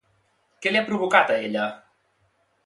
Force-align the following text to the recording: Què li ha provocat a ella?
Què 0.63 0.71
li 0.71 0.79
ha 0.79 0.83
provocat 0.87 1.35
a 1.35 1.37
ella? 1.51 1.69